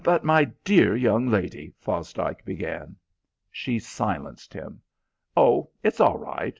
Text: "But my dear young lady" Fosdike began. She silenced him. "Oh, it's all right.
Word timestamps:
"But 0.03 0.23
my 0.23 0.45
dear 0.63 0.95
young 0.95 1.27
lady" 1.27 1.75
Fosdike 1.85 2.43
began. 2.43 2.95
She 3.51 3.77
silenced 3.77 4.51
him. 4.51 4.81
"Oh, 5.37 5.69
it's 5.83 5.99
all 5.99 6.17
right. 6.17 6.49